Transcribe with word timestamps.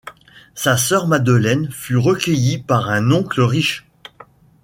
Sa 0.55 0.77
sœur 0.77 1.07
Madeleine 1.07 1.69
fut 1.69 1.95
recueillie 1.95 2.57
par 2.57 2.89
un 2.89 3.11
oncle 3.11 3.39
riche. 3.43 3.85